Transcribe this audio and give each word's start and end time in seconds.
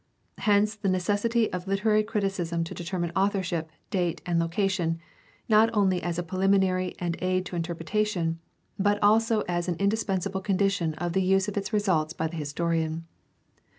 Hence 0.39 0.73
the 0.73 0.89
necessity 0.89 1.53
of 1.53 1.65
hterary 1.65 2.03
criti 2.03 2.25
cism 2.25 2.65
to 2.65 2.73
determine 2.73 3.11
authorship, 3.15 3.69
date, 3.91 4.19
and 4.25 4.39
location, 4.39 4.97
not 5.47 5.69
only 5.77 6.01
as 6.01 6.17
a 6.17 6.23
preliminary 6.23 6.95
and 6.97 7.15
aid 7.21 7.45
to 7.45 7.55
interpretation, 7.55 8.39
but 8.79 8.97
also 9.03 9.41
as 9.41 9.67
an 9.67 9.75
indis 9.75 10.03
pensable 10.03 10.43
condition 10.43 10.95
of 10.95 11.13
the 11.13 11.21
use 11.21 11.47
of 11.47 11.55
its 11.55 11.71
results 11.71 12.13
by 12.13 12.25
the 12.25 12.37
historian. 12.37 13.05